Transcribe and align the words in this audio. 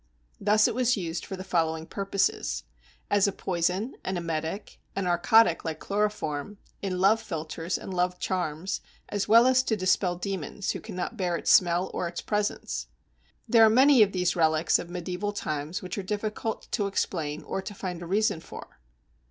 Thus 0.39 0.67
it 0.67 0.73
was 0.73 0.97
used 0.97 1.23
for 1.23 1.35
the 1.35 1.43
following 1.43 1.85
purposes: 1.85 2.63
as 3.11 3.27
a 3.27 3.31
poison, 3.31 3.93
an 4.03 4.17
emetic, 4.17 4.79
a 4.95 5.03
narcotic 5.03 5.63
like 5.63 5.77
chloroform, 5.77 6.57
in 6.81 6.97
love 6.99 7.21
philtres 7.21 7.77
and 7.77 7.93
love 7.93 8.17
charms, 8.17 8.81
as 9.09 9.27
well 9.27 9.45
as 9.45 9.61
to 9.61 9.75
dispel 9.77 10.15
demons, 10.15 10.71
who 10.71 10.79
cannot 10.79 11.17
bear 11.17 11.35
its 11.35 11.51
smell 11.51 11.91
or 11.93 12.07
its 12.07 12.21
presence. 12.21 12.87
There 13.47 13.63
are 13.63 13.69
many 13.69 14.01
of 14.01 14.11
these 14.11 14.35
relics 14.35 14.79
of 14.79 14.89
medieval 14.89 15.33
times 15.33 15.83
which 15.83 15.99
are 15.99 16.01
difficult 16.01 16.67
to 16.71 16.87
explain 16.87 17.43
or 17.43 17.61
to 17.61 17.73
find 17.75 18.01
a 18.01 18.07
reason 18.07 18.39
for. 18.39 18.79